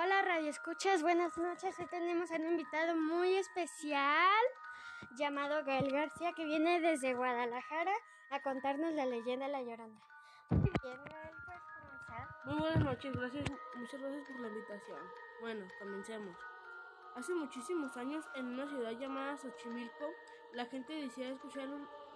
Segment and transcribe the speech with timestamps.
[0.00, 1.76] Hola Radio Escuchas, buenas noches.
[1.76, 4.44] Hoy tenemos a un invitado muy especial
[5.16, 7.90] llamado Gael García que viene desde Guadalajara
[8.30, 10.00] a contarnos la leyenda de La Llorona.
[10.50, 12.28] Muy bien, Gael, puedes comenzar.
[12.44, 15.00] Muy buenas noches, gracias, muchas gracias por la invitación.
[15.40, 16.36] Bueno, comencemos.
[17.16, 20.12] Hace muchísimos años, en una ciudad llamada Xochimilco,
[20.52, 21.66] la gente decía escuchar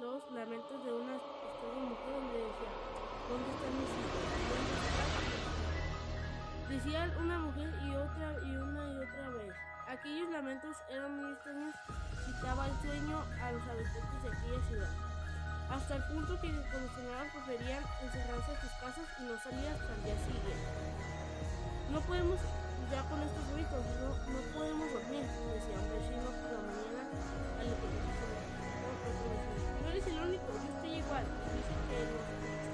[0.00, 2.72] los, lamentos de una extraña mujer donde decía,
[3.28, 4.48] ¿dónde están mis hijos?
[4.50, 5.37] ¿Dónde están mis hijos?".
[6.68, 9.54] Decían una mujer y otra y una y otra vez.
[9.88, 11.74] Aquellos lamentos eran muy extraños,
[12.26, 14.92] quitaba el sueño a los habitantes de aquella ciudad.
[15.72, 19.94] Hasta el punto que cuando sonaban preferían encerrarse en sus casas y no salir hasta
[19.96, 20.52] el día siguiente.
[21.88, 22.36] No podemos
[22.92, 27.00] ya con estos gritos, no, no podemos dormir, decía un vecino por la mañana
[27.60, 28.12] al ejecutivo.
[29.80, 31.24] No eres el único, yo estoy igual.
[31.48, 32.67] Dice que los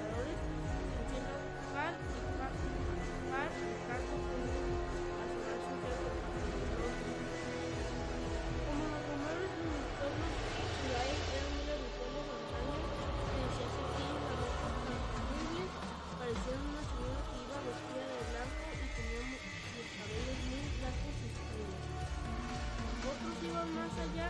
[23.73, 24.29] más allá,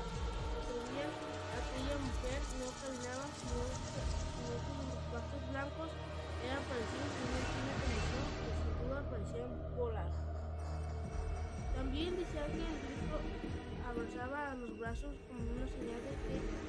[0.66, 1.12] creían
[1.56, 5.90] aquella mujer no caminaba sino, sino los cuartos blancos
[6.46, 10.10] eran parecidos a una fina condición que sin duda parecían volar.
[11.76, 13.18] También decían que el grito
[13.84, 16.60] avanzaba a los brazos como una señal de queja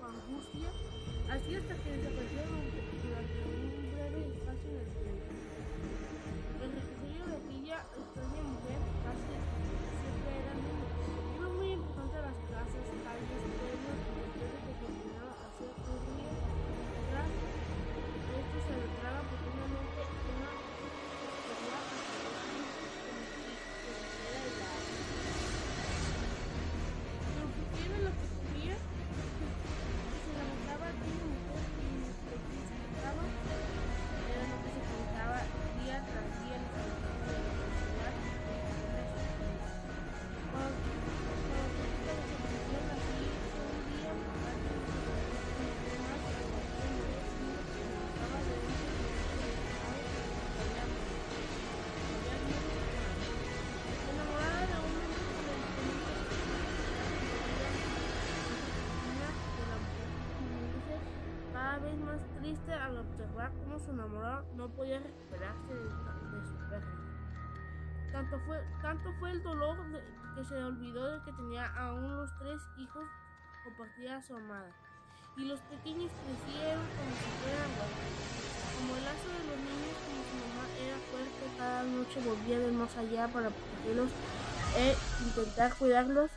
[0.00, 0.70] o angustia,
[1.30, 1.90] así hasta que
[62.12, 67.02] más triste al observar cómo su enamorado no podía recuperarse de, de su pérdida.
[68.12, 69.76] Tanto fue, tanto fue el dolor
[70.34, 73.04] que se olvidó de que tenía aún los tres hijos
[73.64, 74.70] compartía a su amada.
[75.38, 78.32] Y los pequeños crecieron como si fueran huérfanos.
[78.76, 82.72] Como el lazo de los niños, como su mamá era fuerte, cada noche volvía de
[82.72, 84.10] más allá para protegerlos
[84.76, 86.30] e intentar cuidarlos,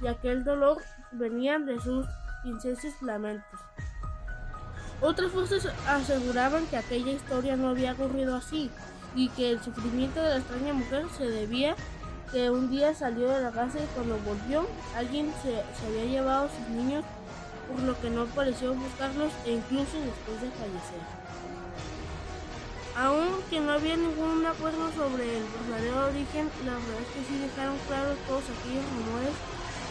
[0.00, 0.78] y aquel dolor
[1.12, 2.06] venía de sus
[2.44, 3.67] incesos lamentos.
[5.00, 8.70] Otras voces aseguraban que aquella historia no había ocurrido así
[9.14, 11.76] y que el sufrimiento de la extraña mujer se debía
[12.32, 14.66] que un día salió de la casa y cuando volvió
[14.96, 17.04] alguien se, había llevado a sus niños
[17.68, 21.02] por lo que no pareció buscarlos e incluso después de fallecer.
[22.96, 27.76] Aunque no había ningún acuerdo sobre el verdadero origen, la verdad es que sí dejaron
[27.86, 29.36] claro todos aquellos rumores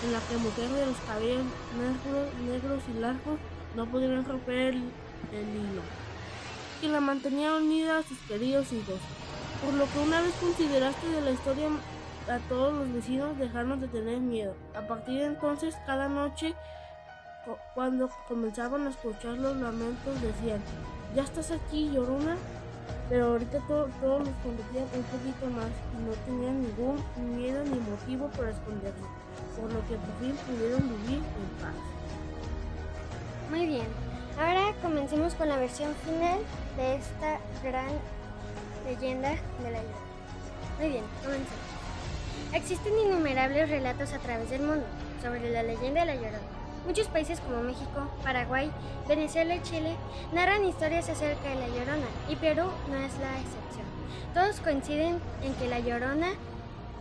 [0.03, 1.45] en la que mujeres de los cabellos
[1.79, 3.39] negros, negros y largos
[3.77, 5.81] no pudieron romper el, hilo,
[6.81, 8.99] que la mantenía unida a sus queridos hijos.
[9.63, 11.67] Por lo que una vez consideraste de la historia
[12.27, 14.55] a todos los vecinos dejaron de tener miedo.
[14.75, 16.55] A partir de entonces, cada noche
[17.45, 20.59] cu- cuando comenzaban a escuchar los lamentos decían,
[21.15, 22.35] ya estás aquí, llorona.
[23.09, 27.01] Pero ahorita to- todos los convertían un poquito más y no tenían ningún
[27.37, 28.99] miedo ni motivo para esconderse,
[29.55, 31.75] por lo que por fin pudieron vivir en paz.
[33.49, 33.87] Muy bien,
[34.37, 36.37] ahora comencemos con la versión final
[36.75, 37.87] de esta gran
[38.85, 40.77] leyenda de La Llorona.
[40.77, 41.57] Muy bien, comencemos.
[42.53, 44.85] Existen innumerables relatos a través del mundo
[45.21, 46.39] sobre la leyenda de La Llorona.
[46.85, 48.69] Muchos países como México, Paraguay,
[49.07, 49.95] Venezuela y Chile
[50.33, 53.87] narran historias acerca de La Llorona y Perú no es la excepción.
[54.33, 56.33] Todos coinciden en que La Llorona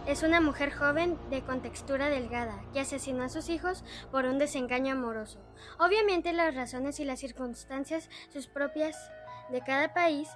[0.07, 4.93] es una mujer joven de contextura delgada que asesinó a sus hijos por un desengaño
[4.93, 5.41] amoroso.
[5.79, 8.97] Obviamente las razones y las circunstancias sus propias
[9.51, 10.29] de cada país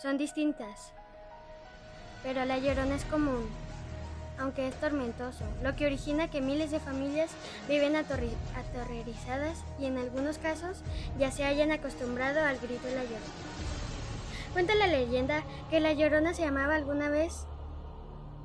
[0.00, 0.92] son distintas,
[2.22, 3.48] pero La Llorona es común,
[4.38, 7.30] aunque es tormentoso, lo que origina que miles de familias
[7.68, 10.82] viven aterrorizadas y en algunos casos
[11.18, 13.26] ya se hayan acostumbrado al grito de La Llorona.
[14.52, 17.46] Cuenta la leyenda que la Llorona se llamaba alguna vez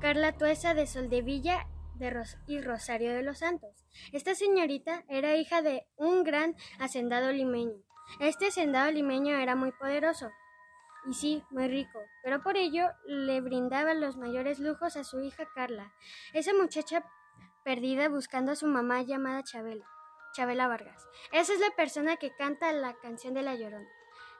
[0.00, 3.86] Carla Tuesa de Soldevilla de y Rosario de los Santos.
[4.12, 7.82] Esta señorita era hija de un gran hacendado limeño.
[8.20, 10.30] Este hacendado limeño era muy poderoso
[11.08, 15.44] y sí, muy rico, pero por ello le brindaba los mayores lujos a su hija
[15.54, 15.92] Carla,
[16.32, 17.04] esa muchacha
[17.64, 19.86] perdida buscando a su mamá llamada Chabela,
[20.34, 21.06] Chabela Vargas.
[21.32, 23.88] Esa es la persona que canta la canción de La Llorona,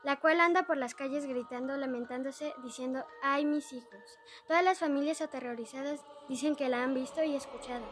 [0.05, 4.19] la cual anda por las calles gritando, lamentándose, diciendo, ay mis hijos.
[4.47, 7.85] Todas las familias aterrorizadas dicen que la han visto y escuchado,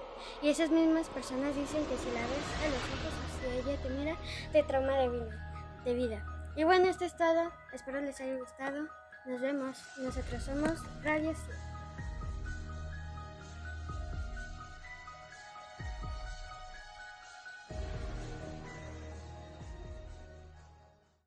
[0.42, 3.88] y esas mismas personas dicen que si la ves a los ojos hacia ella te
[3.90, 4.16] mira,
[4.52, 5.82] te trauma de vida.
[5.84, 6.34] De vida.
[6.56, 7.52] Y bueno, esto es todo.
[7.72, 8.88] Espero les haya gustado.
[9.26, 9.78] Nos vemos.
[9.98, 11.34] Nosotros somos Radio